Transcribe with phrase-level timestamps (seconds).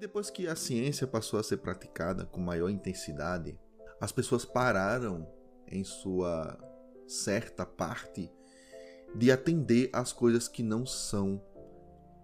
[0.00, 3.58] depois que a ciência passou a ser praticada com maior intensidade,
[4.00, 5.28] as pessoas pararam
[5.68, 6.58] em sua
[7.06, 8.32] certa parte
[9.14, 11.40] de atender às coisas que não são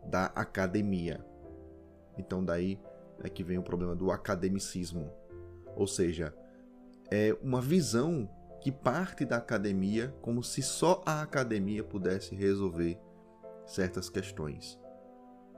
[0.07, 1.25] da academia.
[2.17, 2.81] Então daí
[3.23, 5.13] é que vem o problema do academicismo.
[5.77, 6.35] Ou seja,
[7.11, 8.29] é uma visão
[8.63, 12.99] que parte da academia como se só a academia pudesse resolver
[13.67, 14.79] certas questões.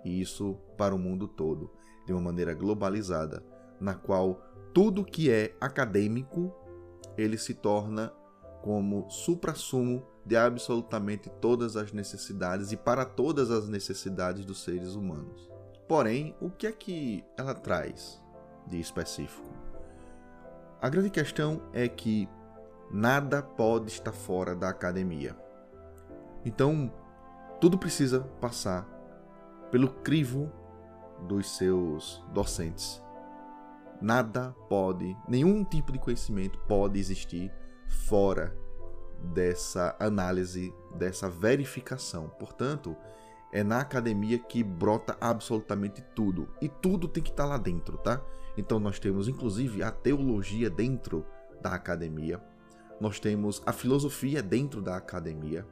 [0.04, 1.77] E isso para o mundo todo,
[2.08, 3.44] de uma maneira globalizada,
[3.78, 4.40] na qual
[4.72, 6.50] tudo que é acadêmico
[7.18, 8.10] ele se torna
[8.62, 15.50] como supra-sumo de absolutamente todas as necessidades e para todas as necessidades dos seres humanos.
[15.86, 18.18] Porém, o que é que ela traz
[18.66, 19.50] de específico?
[20.80, 22.26] A grande questão é que
[22.90, 25.36] nada pode estar fora da academia.
[26.42, 26.90] Então,
[27.60, 28.88] tudo precisa passar
[29.70, 30.50] pelo crivo
[31.26, 33.02] dos seus docentes.
[34.00, 37.52] Nada pode, nenhum tipo de conhecimento pode existir
[37.88, 38.56] fora
[39.34, 42.28] dessa análise, dessa verificação.
[42.38, 42.96] Portanto,
[43.52, 46.48] é na academia que brota absolutamente tudo.
[46.60, 48.22] E tudo tem que estar lá dentro, tá?
[48.56, 51.24] Então nós temos inclusive a teologia dentro
[51.60, 52.40] da academia.
[53.00, 55.66] Nós temos a filosofia dentro da academia.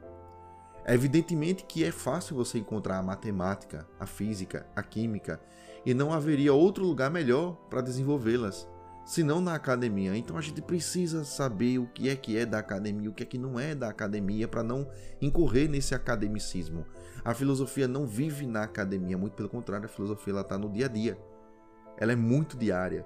[0.87, 5.39] É evidentemente que é fácil você encontrar a matemática, a física, a química,
[5.85, 8.67] e não haveria outro lugar melhor para desenvolvê-las
[9.07, 10.17] senão na academia.
[10.17, 13.25] Então a gente precisa saber o que é que é da academia, o que é
[13.25, 14.85] que não é da academia, para não
[15.21, 16.85] incorrer nesse academicismo.
[17.23, 20.89] A filosofia não vive na academia, muito pelo contrário, a filosofia está no dia a
[20.89, 21.17] dia.
[21.97, 23.05] Ela é muito diária.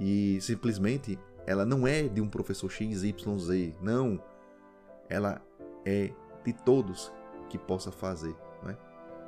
[0.00, 4.18] E simplesmente ela não é de um professor XYZ, não.
[5.08, 5.42] Ela
[5.84, 6.12] é
[6.44, 7.12] de todos
[7.48, 8.36] que possa fazer.
[8.62, 8.76] Né?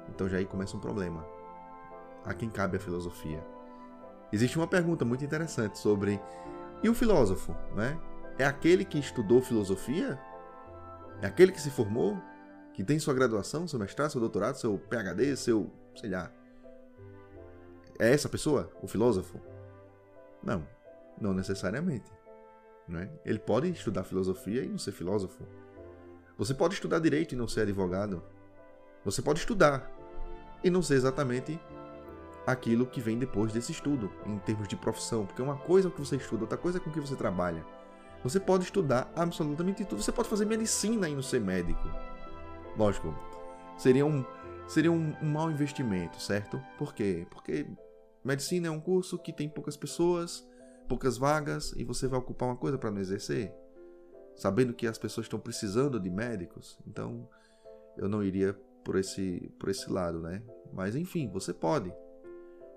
[0.09, 1.25] Então já aí começa um problema.
[2.25, 3.45] A quem cabe a filosofia?
[4.33, 6.21] Existe uma pergunta muito interessante sobre
[6.83, 7.99] e o filósofo, né?
[8.39, 10.21] É aquele que estudou filosofia?
[11.23, 12.21] É aquele que se formou?
[12.75, 16.31] Que tem sua graduação, seu mestrado, seu doutorado, seu PhD, seu, sei lá.
[17.99, 19.41] É essa pessoa, o filósofo?
[20.43, 20.67] Não,
[21.19, 22.13] não necessariamente.
[22.87, 23.11] Né?
[23.25, 25.45] Ele pode estudar filosofia e não ser filósofo.
[26.39, 28.23] Você pode estudar direito e não ser advogado.
[29.05, 29.91] Você pode estudar
[30.63, 31.59] e não ser exatamente
[32.47, 35.93] aquilo que vem depois desse estudo, em termos de profissão, porque uma coisa é o
[35.93, 37.65] que você estuda, outra coisa é com que você trabalha.
[38.23, 41.89] Você pode estudar absolutamente tudo, você pode fazer medicina e não ser médico.
[42.77, 43.15] Lógico,
[43.79, 44.25] seria um,
[44.69, 46.63] seria um, um mau investimento, certo?
[46.79, 47.27] Por quê?
[47.31, 47.67] Porque
[48.23, 50.47] medicina é um curso que tem poucas pessoas,
[50.89, 53.53] poucas vagas, e você vai ocupar uma coisa para não exercer,
[54.37, 56.79] sabendo que as pessoas estão precisando de médicos.
[56.87, 57.29] Então,
[57.97, 58.55] eu não iria
[58.85, 60.43] por esse, por esse lado, né?
[60.73, 61.93] Mas enfim, você pode.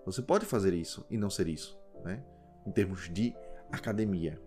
[0.06, 2.24] Você pode fazer isso e não ser isso, né?
[2.66, 3.36] Em termos de
[3.72, 4.42] academia.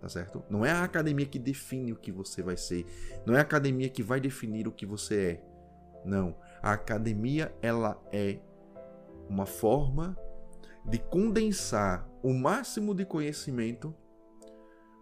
[0.00, 0.42] Tá certo?
[0.48, 2.86] Não é a academia que define o que você vai ser.
[3.26, 5.44] Não é a academia que vai definir o que você é.
[6.06, 6.34] Não.
[6.62, 8.38] A academia, ela é
[9.28, 10.16] uma forma
[10.86, 13.94] de condensar o máximo de conhecimento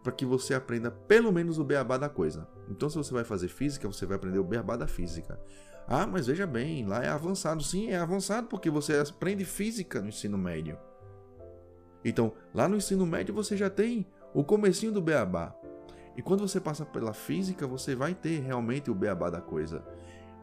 [0.08, 2.48] para que você aprenda pelo menos o beabá da coisa.
[2.70, 5.38] Então, se você vai fazer física, você vai aprender o beabá da física.
[5.86, 7.62] Ah, mas veja bem, lá é avançado.
[7.62, 10.78] Sim, é avançado porque você aprende física no ensino médio.
[12.02, 15.54] Então, lá no ensino médio você já tem o comecinho do beabá.
[16.16, 19.84] E quando você passa pela física, você vai ter realmente o beabá da coisa.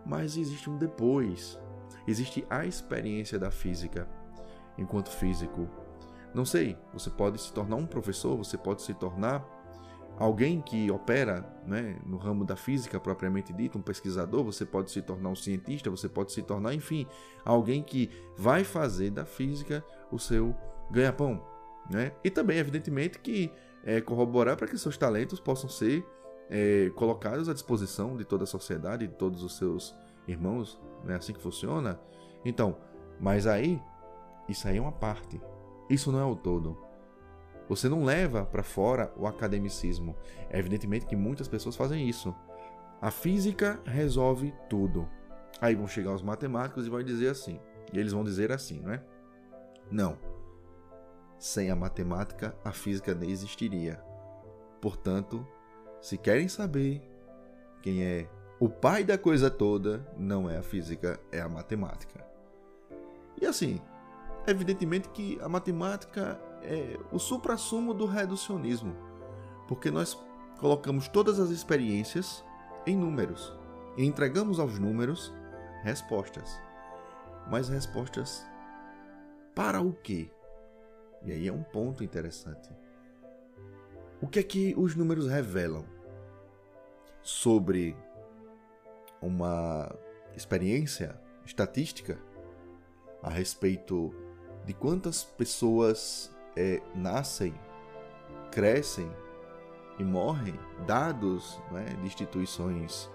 [0.06, 1.59] Mas existe um depois.
[2.08, 4.08] Existe a experiência da física
[4.78, 5.68] enquanto físico.
[6.36, 9.55] Não sei, você pode se tornar um professor, você pode se tornar
[10.18, 15.02] alguém que opera né, no ramo da física propriamente dito, um pesquisador, você pode se
[15.02, 17.06] tornar um cientista, você pode se tornar, enfim,
[17.44, 20.56] alguém que vai fazer da física o seu
[20.92, 21.44] ganha-pão.
[21.90, 22.14] Né?
[22.24, 23.52] E também, evidentemente, que
[23.84, 26.06] é, corroborar para que seus talentos possam ser
[26.50, 29.96] é, colocados à disposição de toda a sociedade, de todos os seus
[30.28, 31.16] irmãos, é né?
[31.16, 32.00] assim que funciona.
[32.44, 32.78] Então,
[33.20, 33.82] mas aí,
[34.47, 35.41] isso aí é uma parte.
[35.90, 36.84] Isso não é o todo.
[37.67, 40.16] Você não leva para fora o academicismo.
[40.50, 42.34] É evidentemente que muitas pessoas fazem isso.
[43.02, 45.08] A física resolve tudo.
[45.59, 47.59] Aí vão chegar os matemáticos e vão dizer assim.
[47.91, 49.03] E eles vão dizer assim, não é?
[49.90, 50.17] Não.
[51.40, 54.02] Sem a matemática, a física nem existiria.
[54.82, 55.46] Portanto,
[56.02, 57.02] se querem saber
[57.82, 58.28] quem é
[58.59, 62.26] o pai da coisa toda, não é a física, é a matemática.
[63.41, 63.82] E assim,
[64.47, 68.96] evidentemente que a matemática é o supra-sumo do reducionismo,
[69.67, 70.17] porque nós
[70.59, 72.44] colocamos todas as experiências
[72.85, 73.53] em números
[73.97, 75.34] e entregamos aos números
[75.84, 76.62] respostas.
[77.50, 78.46] Mas respostas
[79.53, 80.29] Para o quê?
[81.23, 82.70] E aí é um ponto interessante.
[84.22, 85.85] O que é que os números revelam
[87.22, 87.96] sobre
[89.22, 89.96] uma
[90.35, 92.20] experiência estatística
[93.23, 94.14] a respeito
[94.66, 97.53] de quantas pessoas é, nascem,
[98.52, 99.09] crescem
[99.99, 103.09] e morrem, dados né, de instituições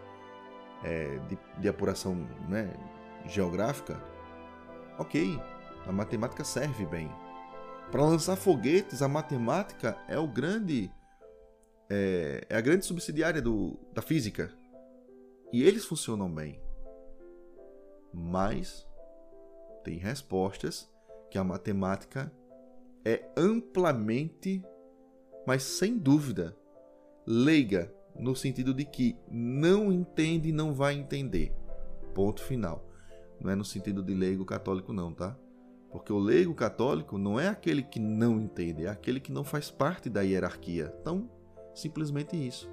[0.82, 2.14] é, de, de, apuração
[2.48, 2.72] né,
[3.26, 4.02] geográfica,
[4.98, 5.40] ok,
[5.86, 7.10] a matemática serve bem.
[7.90, 10.90] Para lançar foguetes, a matemática é o grande
[11.90, 14.52] é, é a grande subsidiária do, da física.
[15.52, 16.62] E eles funcionam bem.
[18.14, 18.86] Mas
[19.82, 20.88] tem respostas
[21.30, 22.32] que a matemática
[23.04, 24.62] é amplamente,
[25.46, 26.56] mas sem dúvida,
[27.26, 31.54] leiga no sentido de que não entende e não vai entender.
[32.14, 32.86] Ponto final.
[33.40, 35.36] Não é no sentido de leigo católico não, tá?
[35.90, 39.70] Porque o leigo católico não é aquele que não entende, é aquele que não faz
[39.70, 40.94] parte da hierarquia.
[41.00, 41.28] Então,
[41.74, 42.70] simplesmente isso.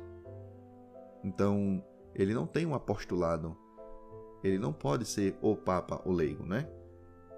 [1.24, 1.84] Então,
[2.14, 3.58] ele não tem um apostolado.
[4.44, 6.70] Ele não pode ser o papa o leigo, né?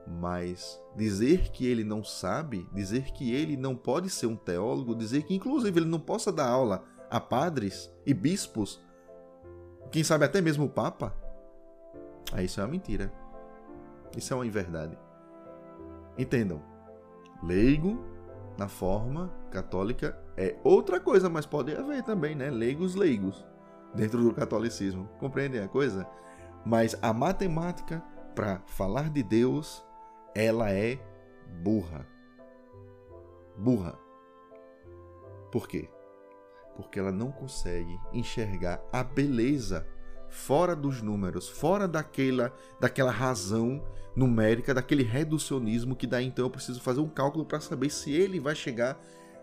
[0.07, 5.23] Mas dizer que ele não sabe, dizer que ele não pode ser um teólogo, dizer
[5.23, 8.81] que inclusive ele não possa dar aula a padres e bispos,
[9.91, 11.15] quem sabe até mesmo o papa,
[12.31, 13.11] aí isso é uma mentira.
[14.15, 14.97] Isso é uma inverdade.
[16.17, 16.61] Entendam,
[17.43, 18.03] leigo
[18.57, 22.49] na forma católica é outra coisa, mas pode haver também, né?
[22.49, 23.45] Leigos, leigos
[23.95, 25.07] dentro do catolicismo.
[25.19, 26.07] Compreendem a coisa?
[26.65, 28.03] Mas a matemática
[28.35, 29.83] para falar de Deus,
[30.35, 30.99] ela é
[31.61, 32.07] burra.
[33.57, 33.97] Burra.
[35.51, 35.89] Por quê?
[36.75, 39.87] Porque ela não consegue enxergar a beleza
[40.29, 43.83] fora dos números, fora daquela, daquela razão
[44.15, 48.39] numérica, daquele reducionismo que daí então eu preciso fazer um cálculo para saber se ele
[48.39, 48.99] vai chegar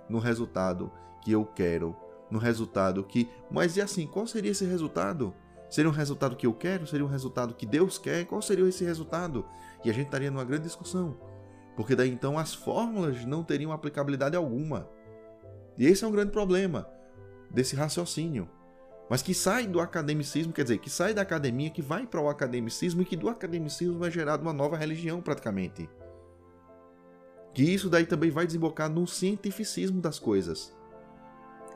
[0.08, 0.90] no resultado
[1.22, 1.96] que eu quero,
[2.30, 5.34] no resultado que, mas e assim, qual seria esse resultado?
[5.68, 6.86] Seria um resultado que eu quero?
[6.86, 8.24] Seria um resultado que Deus quer?
[8.24, 9.44] Qual seria esse resultado?
[9.86, 11.16] E a gente estaria numa grande discussão.
[11.74, 14.88] Porque daí então as fórmulas não teriam aplicabilidade alguma.
[15.78, 16.86] E esse é um grande problema
[17.50, 18.48] desse raciocínio
[19.08, 22.28] mas que sai do academicismo, quer dizer, que sai da academia, que vai para o
[22.28, 25.88] academicismo e que do academicismo vai gerar uma nova religião praticamente.
[27.54, 30.76] Que isso daí também vai desembocar no cientificismo das coisas.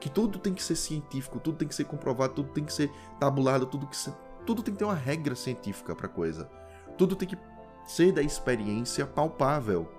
[0.01, 2.91] Que tudo tem que ser científico, tudo tem que ser comprovado, tudo tem que ser
[3.21, 4.13] tabulado, tudo, que ser,
[4.45, 6.51] tudo tem que ter uma regra científica para coisa.
[6.99, 7.37] Tudo tem que
[7.85, 9.91] ser da experiência palpável.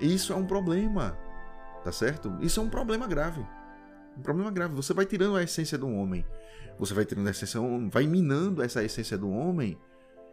[0.00, 1.18] Isso é um problema,
[1.82, 2.36] tá certo?
[2.40, 3.44] Isso é um problema grave.
[4.16, 4.74] Um problema grave.
[4.74, 6.24] Você vai tirando a essência do homem.
[6.78, 7.60] Você vai tirando a essência
[7.90, 9.78] vai minando essa essência do homem.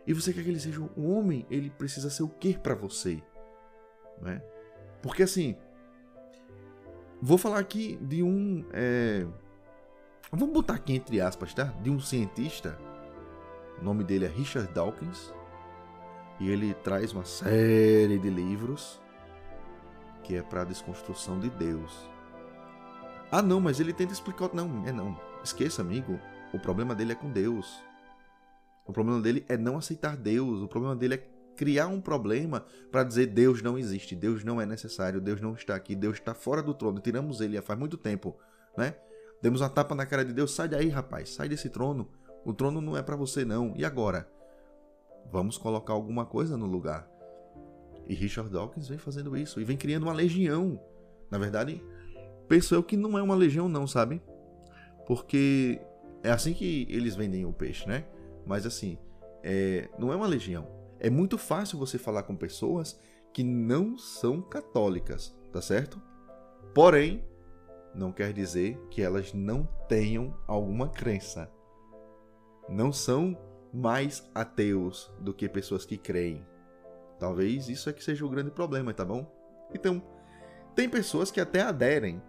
[0.05, 3.21] E você quer que ele seja um homem, ele precisa ser o que para você?
[4.21, 4.41] Né?
[5.01, 5.55] Porque assim,
[7.21, 8.65] vou falar aqui de um.
[8.71, 9.25] É...
[10.31, 11.65] Vamos botar aqui entre aspas, tá?
[11.81, 12.77] De um cientista.
[13.79, 15.33] O nome dele é Richard Dawkins.
[16.39, 19.01] E ele traz uma série de livros
[20.23, 22.09] que é para a desconstrução de Deus.
[23.31, 24.49] Ah, não, mas ele tenta explicar.
[24.53, 25.19] Não, é não.
[25.43, 26.19] Esqueça, amigo.
[26.53, 27.83] O problema dele é com Deus.
[28.85, 30.61] O problema dele é não aceitar Deus.
[30.61, 34.65] O problema dele é criar um problema para dizer Deus não existe, Deus não é
[34.65, 36.99] necessário, Deus não está aqui, Deus está fora do trono.
[36.99, 38.37] Tiramos ele faz muito tempo,
[38.77, 38.95] né?
[39.41, 40.53] Demos uma tapa na cara de Deus.
[40.53, 41.29] Sai daí, rapaz.
[41.29, 42.09] Sai desse trono.
[42.43, 43.73] O trono não é para você não.
[43.75, 44.29] E agora?
[45.31, 47.09] Vamos colocar alguma coisa no lugar.
[48.07, 50.79] E Richard Dawkins vem fazendo isso e vem criando uma legião.
[51.29, 51.83] Na verdade,
[52.47, 54.21] penso eu que não é uma legião, não, sabe?
[55.07, 55.81] Porque
[56.23, 58.05] é assim que eles vendem o peixe, né?
[58.45, 58.97] Mas assim,
[59.43, 60.67] é, não é uma legião.
[60.99, 62.99] É muito fácil você falar com pessoas
[63.33, 66.01] que não são católicas, tá certo?
[66.73, 67.23] Porém,
[67.93, 71.51] não quer dizer que elas não tenham alguma crença.
[72.67, 73.37] Não são
[73.75, 76.45] mais ateus do que pessoas que creem.
[77.19, 79.29] Talvez isso é que seja o grande problema, tá bom?
[79.73, 80.01] Então,
[80.73, 82.21] tem pessoas que até aderem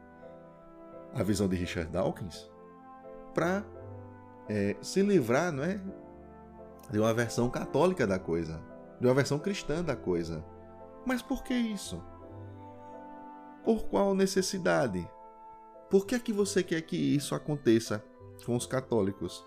[1.15, 2.51] a visão de Richard Dawkins
[3.33, 3.65] para
[4.49, 5.81] é, se livrar, não é,
[6.91, 8.61] de uma versão católica da coisa,
[9.01, 10.45] de uma versão cristã da coisa.
[11.05, 12.03] Mas por que isso?
[13.65, 15.09] Por qual necessidade?
[15.89, 18.05] Por que é que você quer que isso aconteça
[18.45, 19.47] com os católicos?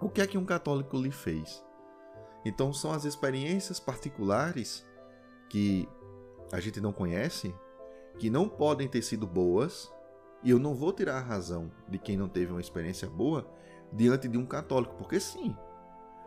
[0.00, 1.64] O que é que um católico lhe fez?
[2.44, 4.86] Então são as experiências particulares
[5.48, 5.88] que
[6.52, 7.54] a gente não conhece,
[8.18, 9.92] que não podem ter sido boas,
[10.42, 13.46] e eu não vou tirar a razão de quem não teve uma experiência boa
[13.92, 15.54] diante de um católico, porque sim,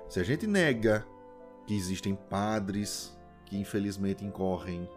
[0.07, 1.05] se a gente nega
[1.65, 4.87] que existem padres que infelizmente incorrem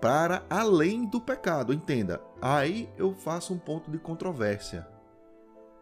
[0.00, 1.72] para além do pecado.
[1.72, 4.86] Entenda, aí eu faço um ponto de controvérsia.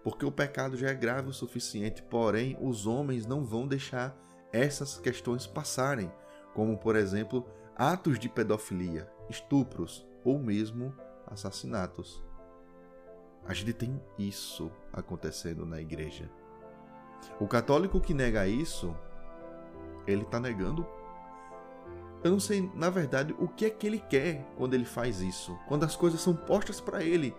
[0.06, 4.16] Porque o pecado já é grave o suficiente, porém os homens não vão deixar
[4.52, 6.12] essas questões passarem,
[6.54, 7.44] como por exemplo
[7.74, 10.94] atos de pedofilia, estupros ou mesmo
[11.26, 12.22] assassinatos.
[13.44, 16.30] A gente tem isso acontecendo na igreja.
[17.40, 18.94] O católico que nega isso,
[20.06, 20.86] ele está negando
[22.22, 25.56] eu não sei, na verdade, o que é que ele quer quando ele faz isso.
[25.68, 27.32] Quando as coisas são postas para ele.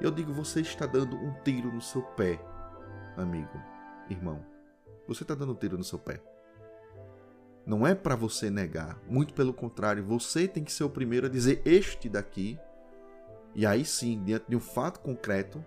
[0.00, 2.38] Eu digo, você está dando um tiro no seu pé,
[3.16, 3.60] amigo,
[4.08, 4.44] irmão.
[5.06, 6.22] Você está dando um tiro no seu pé.
[7.66, 11.30] Não é para você negar, muito pelo contrário, você tem que ser o primeiro a
[11.30, 12.58] dizer este daqui.
[13.54, 15.64] E aí sim, diante de um fato concreto,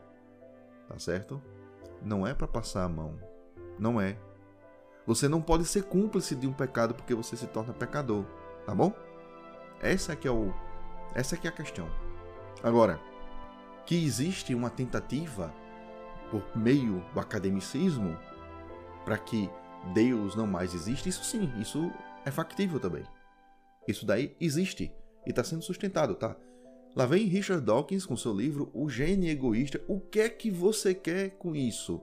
[0.87, 1.41] tá certo?
[2.01, 3.19] Não é para passar a mão.
[3.77, 4.17] Não é.
[5.05, 8.25] Você não pode ser cúmplice de um pecado porque você se torna pecador
[8.65, 8.93] tá bom?
[9.81, 10.53] Essa aqui é o
[11.13, 11.89] essa aqui é a questão.
[12.63, 12.99] Agora,
[13.91, 15.53] que existe uma tentativa
[16.31, 18.17] por meio do academicismo
[19.03, 19.49] para que
[19.93, 21.91] Deus não mais existe, isso sim, isso
[22.23, 23.03] é factível também.
[23.85, 24.95] Isso daí existe
[25.27, 26.37] e está sendo sustentado, tá?
[26.95, 29.81] Lá vem Richard Dawkins com seu livro O Gênio Egoísta.
[29.89, 32.01] O que é que você quer com isso?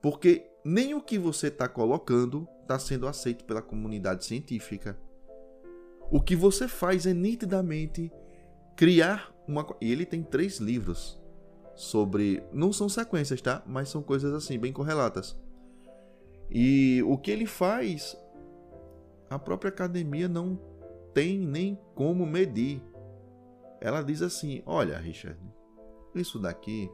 [0.00, 4.96] Porque nem o que você está colocando está sendo aceito pela comunidade científica.
[6.08, 8.12] O que você faz é nitidamente
[8.76, 9.66] criar uma.
[9.80, 11.20] Ele tem três livros
[11.74, 12.42] sobre.
[12.52, 13.62] Não são sequências, tá?
[13.66, 15.38] Mas são coisas assim, bem correlatas.
[16.50, 18.16] E o que ele faz,
[19.28, 20.58] a própria academia não
[21.12, 22.82] tem nem como medir.
[23.80, 25.40] Ela diz assim: Olha, Richard,
[26.14, 26.90] isso daqui,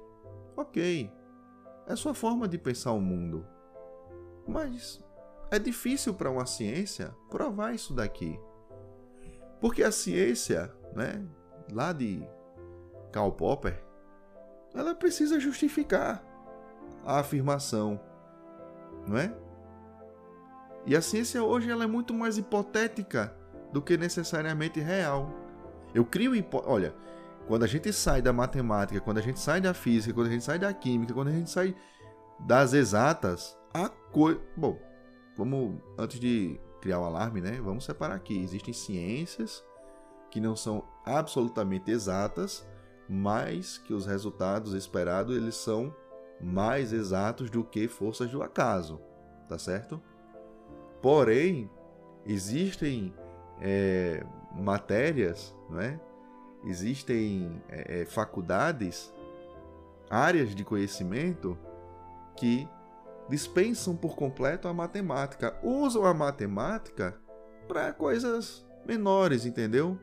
[0.56, 1.10] ok,
[1.86, 3.46] é sua forma de pensar o mundo.
[4.46, 5.02] Mas
[5.50, 8.38] é difícil para uma ciência provar isso daqui.
[9.60, 11.24] Porque a ciência, né,
[11.72, 12.26] lá de
[13.12, 13.82] Karl Popper,
[14.74, 16.24] ela precisa justificar
[17.04, 18.00] a afirmação,
[19.06, 19.34] não é?
[20.86, 23.36] E a ciência hoje ela é muito mais hipotética
[23.72, 25.30] do que necessariamente real.
[25.94, 26.62] Eu crio hipo...
[26.66, 26.94] olha,
[27.46, 30.44] quando a gente sai da matemática, quando a gente sai da física, quando a gente
[30.44, 31.76] sai da química, quando a gente sai
[32.40, 34.78] das exatas, a coisa, bom,
[35.36, 37.60] vamos antes de criar o alarme, né?
[37.62, 38.36] Vamos separar aqui.
[38.42, 39.64] Existem ciências
[40.30, 42.66] que não são absolutamente exatas,
[43.14, 45.94] mas que os resultados esperados eles são
[46.40, 48.98] mais exatos do que forças do acaso,
[49.46, 50.00] tá certo?
[51.02, 51.70] Porém,
[52.24, 53.14] existem
[53.60, 56.00] é, matérias, né?
[56.64, 59.12] existem é, é faculdades,
[60.08, 61.58] áreas de conhecimento
[62.34, 62.66] que
[63.28, 67.20] dispensam por completo a matemática, usam a matemática
[67.68, 69.98] para coisas menores, entendeu?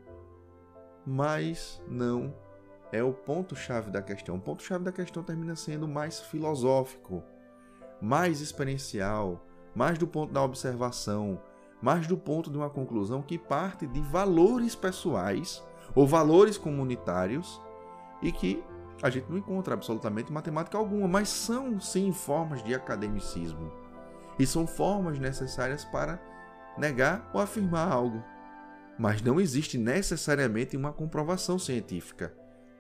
[1.08, 2.32] Mas não
[2.92, 4.36] é o ponto-chave da questão.
[4.36, 7.24] O ponto-chave da questão termina sendo mais filosófico,
[8.02, 11.42] mais experiencial, mais do ponto da observação,
[11.82, 15.64] mais do ponto de uma conclusão que parte de valores pessoais
[15.96, 17.62] ou valores comunitários
[18.22, 18.64] e que
[19.02, 23.72] a gente não encontra absolutamente matemática alguma, mas são sim formas de academicismo.
[24.38, 26.20] E são formas necessárias para
[26.78, 28.24] negar ou afirmar algo.
[28.98, 32.34] Mas não existe necessariamente uma comprovação científica.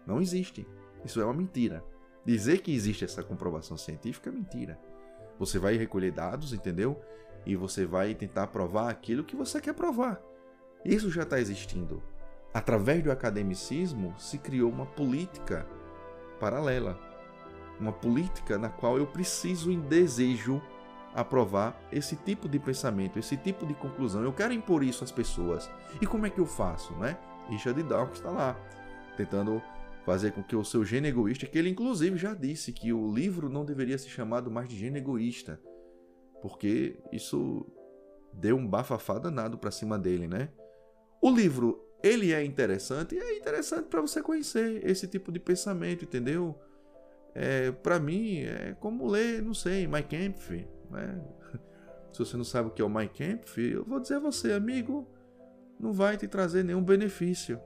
[0.10, 0.68] Não existe.
[1.06, 1.84] Isso é uma mentira.
[2.26, 4.80] Dizer que existe essa comprovação científica é mentira.
[5.38, 7.00] Você vai recolher dados, entendeu?
[7.46, 10.20] E você vai tentar provar aquilo que você quer provar.
[10.84, 12.02] Isso já está existindo.
[12.52, 15.68] Através do academicismo se criou uma política
[16.40, 17.00] paralela.
[17.80, 20.60] Uma política na qual eu preciso e desejo
[21.14, 24.24] aprovar esse tipo de pensamento, esse tipo de conclusão.
[24.24, 25.70] Eu quero impor isso às pessoas.
[26.02, 27.16] E como é que eu faço, né?
[27.48, 28.56] Richard Dawkins está lá,
[29.16, 29.62] tentando
[30.06, 33.50] fazer com que o seu gênio egoísta, que ele inclusive já disse que o livro
[33.50, 35.60] não deveria ser chamado mais de gênio egoísta,
[36.42, 37.66] porque isso
[38.34, 40.50] deu um bafafá danado para cima dele, né?
[41.22, 46.58] O livro ele é interessante é interessante para você conhecer esse tipo de pensamento, entendeu?
[47.36, 51.22] É, para mim é como ler, não sei, My Kampf, né?
[52.12, 54.54] Se você não sabe o que é o My Kampf, eu vou dizer a você,
[54.54, 55.08] amigo,
[55.80, 57.60] não vai te trazer nenhum benefício.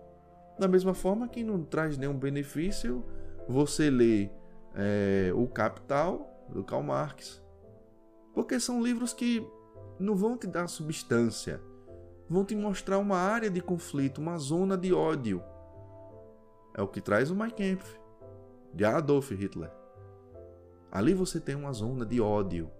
[0.59, 3.03] Da mesma forma que não traz nenhum benefício
[3.47, 4.29] você lê
[4.75, 7.41] é, O Capital do Karl Marx,
[8.33, 9.45] porque são livros que
[9.99, 11.61] não vão te dar substância
[12.29, 15.43] vão te mostrar uma área de conflito, uma zona de ódio.
[16.73, 17.99] É o que traz o Mein Kampf,
[18.73, 19.71] de Adolf Hitler.
[20.91, 22.71] Ali você tem uma zona de ódio.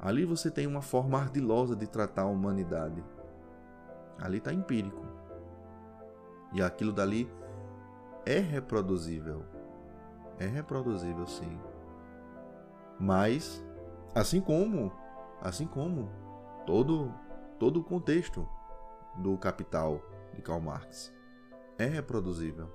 [0.00, 3.04] Ali você tem uma forma ardilosa de tratar a humanidade.
[4.18, 5.06] Ali está empírico.
[6.52, 7.30] E aquilo dali
[8.26, 9.44] é reproduzível.
[10.38, 11.58] É reproduzível, sim.
[12.98, 13.64] Mas,
[14.14, 14.92] assim como,
[15.40, 16.10] assim como
[16.66, 17.12] todo
[17.58, 18.48] todo o contexto
[19.18, 20.02] do Capital
[20.34, 21.12] de Karl Marx
[21.78, 22.68] é reproduzível.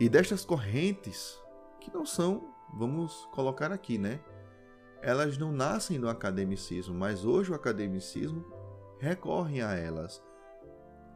[0.00, 1.38] E destas correntes
[1.80, 4.20] que não são, vamos colocar aqui, né?
[5.00, 8.44] Elas não nascem do academicismo, mas hoje o academicismo
[8.98, 10.20] recorre a elas.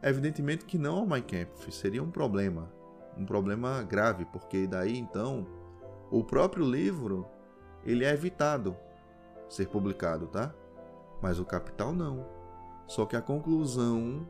[0.05, 1.25] Evidentemente que não ao Mein
[1.71, 2.71] seria um problema,
[3.17, 5.47] um problema grave, porque daí então
[6.11, 7.25] o próprio livro
[7.83, 8.77] ele é evitado
[9.49, 10.53] ser publicado, tá?
[11.23, 12.23] Mas o capital não.
[12.85, 14.29] Só que a conclusão,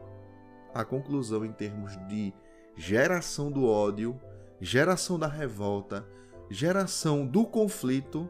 [0.74, 2.34] a conclusão em termos de
[2.78, 4.18] geração do ódio,
[4.62, 6.08] geração da revolta,
[6.50, 8.30] geração do conflito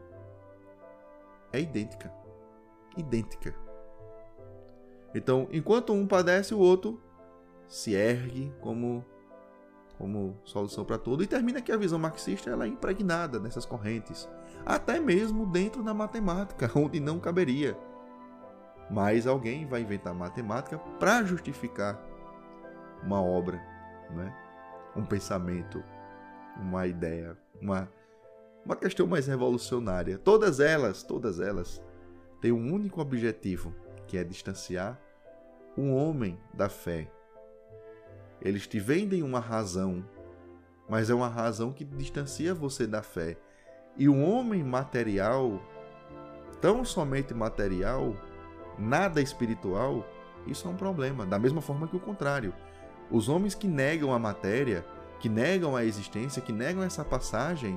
[1.52, 2.12] é idêntica.
[2.96, 3.54] Idêntica.
[5.14, 7.05] Então, enquanto um padece, o outro
[7.68, 9.04] se ergue como
[9.98, 14.28] como solução para tudo e termina que a visão marxista ela é impregnada nessas correntes,
[14.64, 17.76] até mesmo dentro da matemática, onde não caberia.
[18.90, 21.98] Mas alguém vai inventar matemática para justificar
[23.02, 23.56] uma obra,
[24.10, 24.34] né?
[24.94, 25.82] um pensamento,
[26.56, 27.88] uma ideia, uma,
[28.64, 30.18] uma questão mais revolucionária.
[30.18, 31.82] Todas elas, todas elas,
[32.40, 33.74] têm um único objetivo,
[34.06, 35.00] que é distanciar
[35.76, 37.10] um homem da fé.
[38.46, 40.04] Eles te vendem uma razão,
[40.88, 43.36] mas é uma razão que distancia você da fé.
[43.96, 45.60] E o homem material,
[46.60, 48.14] tão somente material,
[48.78, 50.06] nada espiritual,
[50.46, 51.26] isso é um problema.
[51.26, 52.54] Da mesma forma que o contrário.
[53.10, 54.86] Os homens que negam a matéria,
[55.18, 57.76] que negam a existência, que negam essa passagem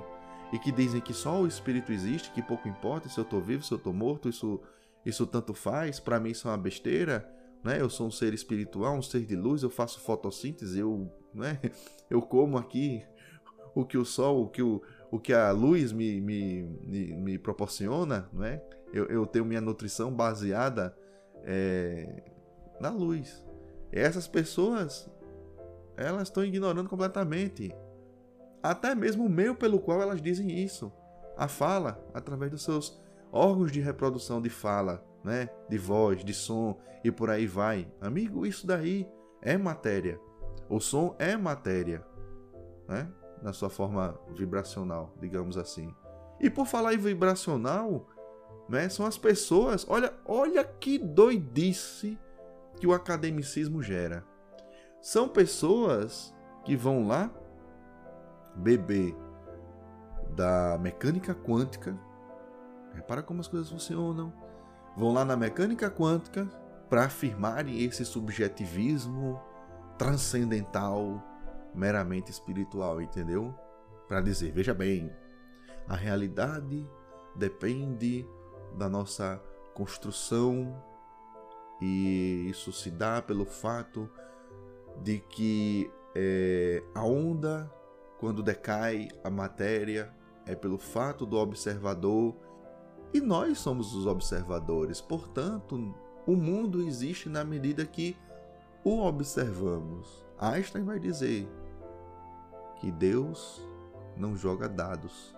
[0.54, 3.64] e que dizem que só o espírito existe, que pouco importa se eu estou vivo,
[3.64, 4.62] se eu estou morto, isso,
[5.04, 7.28] isso tanto faz, para mim isso é uma besteira,
[7.64, 7.80] né?
[7.80, 11.60] Eu sou um ser espiritual, um ser de luz, eu faço fotossíntese, eu, né?
[12.10, 13.04] eu como aqui
[13.76, 14.82] o que o sol, o que, o,
[15.12, 18.62] o que a luz me, me, me, me proporciona, não é?
[18.94, 20.96] eu, eu tenho minha nutrição baseada
[21.44, 22.24] é,
[22.80, 23.46] na luz.
[23.92, 25.10] E essas pessoas,
[25.96, 27.74] elas estão ignorando completamente
[28.62, 30.92] até mesmo o meio pelo qual elas dizem isso.
[31.38, 33.00] A fala, através dos seus
[33.32, 35.50] órgãos de reprodução de fala, né?
[35.70, 37.92] de voz, de som e por aí vai.
[38.02, 39.08] Amigo, isso daí
[39.42, 40.20] é matéria.
[40.70, 42.06] O som é matéria,
[42.88, 43.12] né?
[43.42, 45.94] na sua forma vibracional, digamos assim.
[46.40, 48.08] E por falar em vibracional,
[48.70, 48.88] né?
[48.88, 49.86] São as pessoas.
[49.90, 52.18] Olha, olha que doidice
[52.80, 54.24] que o academicismo gera.
[55.02, 57.32] São pessoas que vão lá
[58.56, 59.16] beber
[60.36, 61.98] da mecânica quântica.
[62.94, 64.32] Repara como as coisas funcionam.
[64.98, 66.48] Vão lá na mecânica quântica
[66.90, 69.40] para afirmarem esse subjetivismo
[69.98, 71.24] transcendental,
[71.74, 73.54] meramente espiritual, entendeu?
[74.08, 75.12] Para dizer, veja bem,
[75.88, 76.88] a realidade
[77.36, 78.28] depende
[78.78, 79.42] da nossa
[79.74, 80.84] construção
[81.82, 84.10] e isso se dá pelo fato
[85.02, 87.72] de que é, a onda,
[88.20, 90.14] quando decai a matéria,
[90.46, 92.36] é pelo fato do observador
[93.14, 95.02] e nós somos os observadores.
[95.02, 95.94] Portanto,
[96.26, 98.16] o mundo existe na medida que
[98.84, 100.26] o observamos.
[100.38, 101.48] Einstein vai dizer
[102.80, 103.68] que Deus
[104.16, 105.36] não joga dados.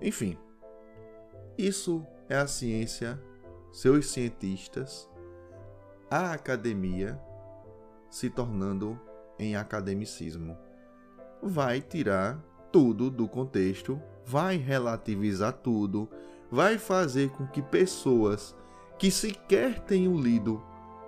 [0.00, 0.38] Enfim,
[1.56, 3.20] isso é a ciência,
[3.72, 5.08] seus cientistas,
[6.10, 7.20] a academia
[8.10, 9.00] se tornando
[9.38, 10.56] em academicismo.
[11.42, 16.08] Vai tirar tudo do contexto, vai relativizar tudo,
[16.50, 18.54] vai fazer com que pessoas
[18.98, 20.62] que sequer tenham lido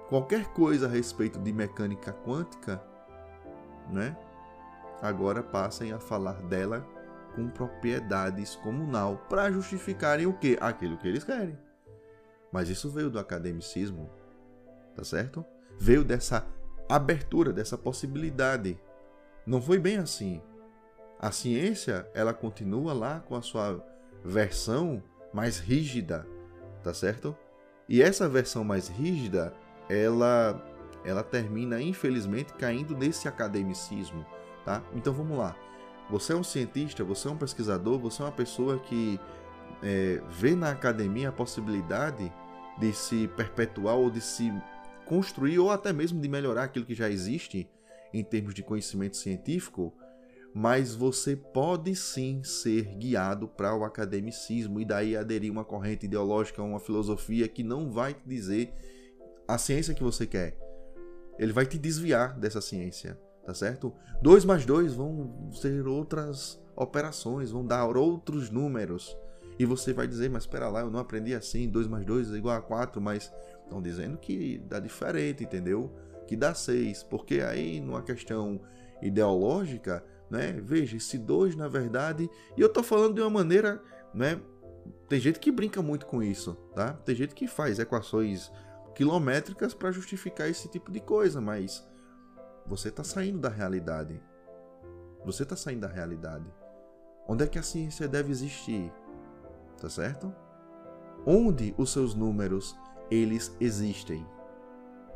[0.09, 2.83] qualquer coisa a respeito de mecânica quântica,
[3.90, 4.16] né?
[5.01, 6.87] Agora passem a falar dela
[7.35, 10.59] com propriedades comunal para justificarem o que?
[10.61, 11.59] Aquilo que eles querem.
[12.51, 14.11] Mas isso veio do academicismo,
[14.94, 15.44] tá certo?
[15.79, 16.47] Veio dessa
[16.88, 18.81] abertura, dessa possibilidade.
[19.47, 20.42] Não foi bem assim.
[21.21, 23.85] A ciência, ela continua lá com a sua
[24.25, 25.03] versão
[25.33, 26.27] mais rígida,
[26.83, 27.37] tá certo?
[27.89, 29.53] E essa versão mais rígida,
[29.89, 30.65] ela
[31.05, 34.27] ela termina infelizmente caindo nesse academicismo,
[34.65, 34.83] tá?
[34.95, 35.57] Então vamos lá.
[36.11, 39.19] Você é um cientista, você é um pesquisador, você é uma pessoa que
[39.83, 42.33] é, vê na academia a possibilidade
[42.79, 44.53] de se perpetuar ou de se
[45.05, 47.69] construir ou até mesmo de melhorar aquilo que já existe
[48.13, 49.93] em termos de conhecimento científico,
[50.59, 56.61] mas você pode sim ser guiado para o academicismo e daí aderir uma corrente ideológica,
[56.61, 58.75] uma filosofia que não vai te dizer
[59.47, 60.59] a ciência que você quer.
[61.38, 63.16] Ele vai te desviar dessa ciência,
[63.47, 63.94] tá certo?
[64.21, 69.16] 2 mais 2 vão ser outras operações, vão dar outros números.
[69.61, 72.37] E você vai dizer, mas espera lá, eu não aprendi assim, 2 mais 2 é
[72.37, 75.88] igual a 4, mas estão dizendo que dá diferente, entendeu?
[76.27, 78.61] Que dá 6, porque aí numa questão
[79.01, 80.53] ideológica, né?
[80.53, 84.41] Veja, esse 2 na verdade, e eu tô falando de uma maneira, né?
[85.09, 86.93] Tem gente que brinca muito com isso, tá?
[86.93, 88.51] Tem gente que faz equações
[88.95, 91.87] quilométricas para justificar esse tipo de coisa, mas
[92.67, 94.21] você está saindo da realidade.
[95.25, 96.45] Você está saindo da realidade.
[97.27, 98.93] Onde é que a ciência deve existir?
[99.81, 100.35] Tá certo?
[101.27, 102.77] Onde os seus números
[103.11, 104.27] eles existem?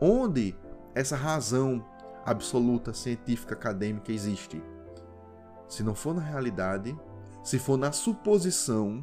[0.01, 0.57] Onde
[0.95, 1.85] essa razão
[2.25, 4.63] absoluta científica acadêmica existe?
[5.73, 6.95] Se não for na realidade,
[7.43, 9.03] se for na suposição,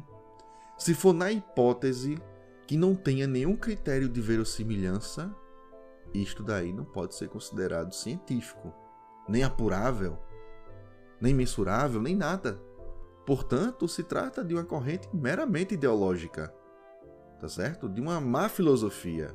[0.78, 2.16] se for na hipótese
[2.64, 5.34] que não tenha nenhum critério de verossimilhança,
[6.14, 8.72] isto daí não pode ser considerado científico,
[9.28, 10.16] nem apurável,
[11.20, 12.62] nem mensurável, nem nada.
[13.26, 16.54] Portanto, se trata de uma corrente meramente ideológica,
[17.40, 17.88] tá certo?
[17.88, 19.34] De uma má filosofia,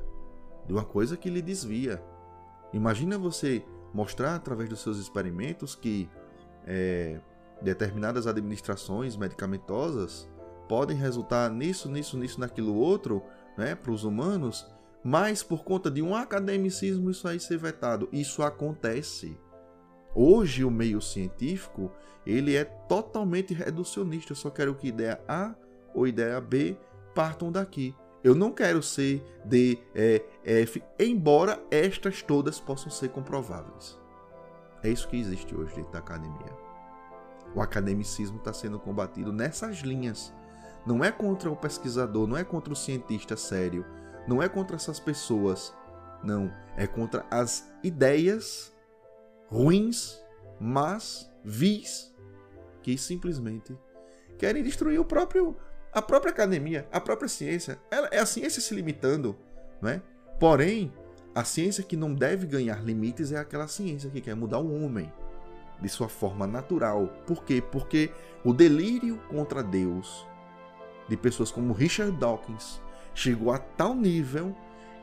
[0.66, 2.02] de uma coisa que lhe desvia.
[2.72, 6.08] Imagina você mostrar através dos seus experimentos que
[6.66, 7.20] é,
[7.62, 10.28] determinadas administrações medicamentosas
[10.68, 13.22] podem resultar nisso, nisso, nisso, naquilo outro,
[13.56, 14.66] né, para os humanos,
[15.02, 18.08] mas por conta de um academicismo isso aí ser vetado.
[18.12, 19.38] Isso acontece.
[20.14, 21.92] Hoje o meio científico
[22.26, 24.32] ele é totalmente reducionista.
[24.32, 25.54] Eu só quero que ideia A
[25.94, 26.76] ou ideia B
[27.14, 27.94] partam daqui.
[28.24, 33.96] Eu não quero C, D, E, F, embora estas todas possam ser comprováveis.
[34.82, 36.52] É isso que existe hoje dentro da academia.
[37.54, 40.32] O academicismo está sendo combatido nessas linhas.
[40.86, 43.84] Não é contra o pesquisador, não é contra o cientista sério,
[44.26, 45.74] não é contra essas pessoas.
[46.22, 48.72] Não, é contra as ideias
[49.48, 50.20] ruins,
[50.58, 52.12] mas vis,
[52.82, 53.76] que simplesmente
[54.38, 55.56] querem destruir o próprio
[55.92, 57.78] a própria academia, a própria ciência.
[57.90, 59.34] Ela, é a ciência se limitando,
[59.80, 60.02] não é?
[60.38, 60.92] Porém,
[61.36, 65.12] a ciência que não deve ganhar limites é aquela ciência que quer mudar o homem
[65.78, 67.08] de sua forma natural.
[67.26, 67.60] Por quê?
[67.60, 68.10] Porque
[68.42, 70.26] o delírio contra Deus
[71.06, 72.80] de pessoas como Richard Dawkins
[73.14, 74.56] chegou a tal nível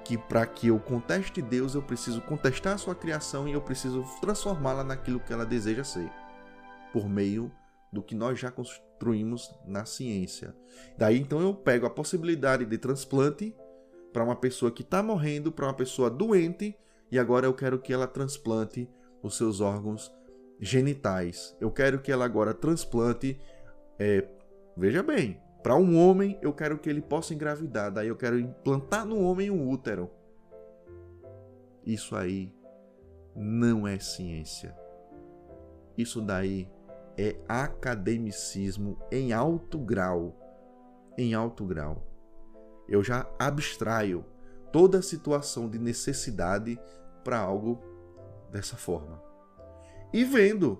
[0.03, 4.03] que para que eu conteste Deus, eu preciso contestar a sua criação e eu preciso
[4.19, 6.11] transformá-la naquilo que ela deseja ser,
[6.91, 7.51] por meio
[7.91, 10.55] do que nós já construímos na ciência.
[10.97, 13.55] Daí então eu pego a possibilidade de transplante
[14.13, 16.77] para uma pessoa que está morrendo, para uma pessoa doente,
[17.11, 18.87] e agora eu quero que ela transplante
[19.21, 20.13] os seus órgãos
[20.59, 21.57] genitais.
[21.59, 23.39] Eu quero que ela agora transplante,
[23.99, 24.25] é,
[24.77, 27.91] veja bem, para um homem, eu quero que ele possa engravidar.
[27.91, 30.09] Daí eu quero implantar no homem um útero.
[31.85, 32.53] Isso aí
[33.35, 34.75] não é ciência.
[35.97, 36.69] Isso daí
[37.17, 40.37] é academicismo em alto grau.
[41.17, 42.12] Em alto grau.
[42.93, 44.23] Eu já abstraio
[44.71, 46.79] toda a situação de necessidade
[47.23, 47.81] para algo
[48.51, 49.19] dessa forma.
[50.13, 50.79] E vendo.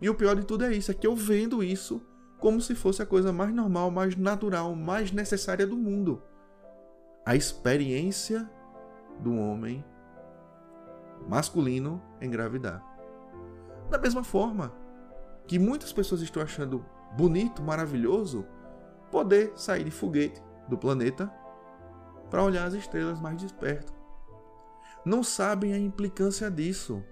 [0.00, 2.00] E o pior de tudo é isso, é que eu vendo isso
[2.38, 6.22] como se fosse a coisa mais normal, mais natural, mais necessária do mundo.
[7.26, 8.48] A experiência
[9.18, 9.84] do homem
[11.28, 12.80] masculino engravidar.
[13.90, 14.72] Da mesma forma
[15.48, 16.86] que muitas pessoas estão achando
[17.16, 18.46] bonito, maravilhoso,
[19.10, 21.39] poder sair de foguete do planeta
[22.30, 23.92] para olhar as estrelas mais de perto.
[25.04, 27.02] Não sabem a implicância disso.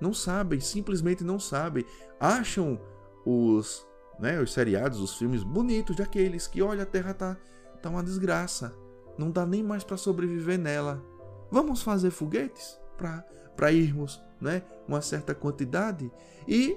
[0.00, 1.84] Não sabem, simplesmente não sabem.
[2.20, 2.80] Acham
[3.26, 3.86] os
[4.18, 7.36] né, os seriados, os filmes bonitos daqueles que, olha, a Terra tá,
[7.80, 8.74] tá uma desgraça,
[9.16, 11.02] não dá nem mais para sobreviver nela.
[11.50, 16.10] Vamos fazer foguetes para irmos, né, uma certa quantidade
[16.46, 16.76] e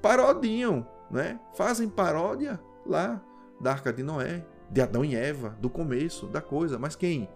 [0.00, 1.40] parodiam, né?
[1.54, 3.20] Fazem paródia lá
[3.60, 7.28] da Arca de Noé, de Adão e Eva, do começo da coisa, mas quem?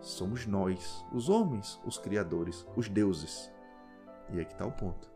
[0.00, 3.52] Somos nós, os homens, os criadores, os deuses.
[4.30, 5.10] E aqui está o ponto.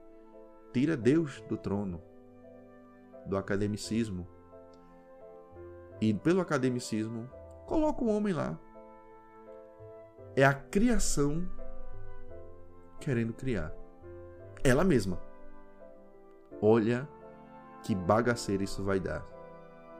[0.73, 2.03] Tira Deus do trono,
[3.25, 4.27] do academicismo.
[6.01, 7.29] E pelo academicismo,
[7.67, 8.59] coloca o homem lá.
[10.35, 11.49] É a criação
[13.01, 13.73] querendo criar.
[14.63, 15.21] Ela mesma.
[16.61, 17.09] Olha
[17.83, 19.25] que bagaceira isso vai dar.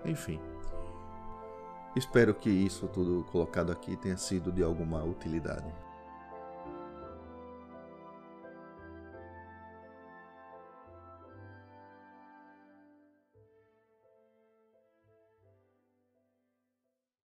[0.05, 0.41] Enfim.
[1.97, 5.65] Espero que isso tudo colocado aqui tenha sido de alguma utilidade.